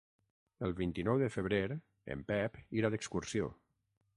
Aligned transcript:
El 0.67 0.71
vint-i-nou 0.79 1.19
de 1.23 1.27
febrer 1.35 1.61
en 2.15 2.25
Pep 2.33 2.59
irà 2.81 2.93
d'excursió. 2.97 3.53